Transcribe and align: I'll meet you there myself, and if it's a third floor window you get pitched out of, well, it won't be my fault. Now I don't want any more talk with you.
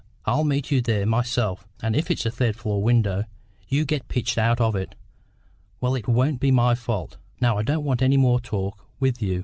I'll 0.25 0.43
meet 0.45 0.71
you 0.71 0.81
there 0.81 1.05
myself, 1.05 1.67
and 1.83 1.95
if 1.95 2.09
it's 2.09 2.25
a 2.25 2.31
third 2.31 2.55
floor 2.55 2.81
window 2.81 3.25
you 3.67 3.85
get 3.85 4.07
pitched 4.07 4.35
out 4.39 4.59
of, 4.59 4.75
well, 5.79 5.93
it 5.93 6.07
won't 6.07 6.39
be 6.39 6.49
my 6.49 6.73
fault. 6.73 7.17
Now 7.39 7.59
I 7.59 7.61
don't 7.61 7.83
want 7.83 8.01
any 8.01 8.17
more 8.17 8.39
talk 8.39 8.83
with 8.99 9.21
you. 9.21 9.39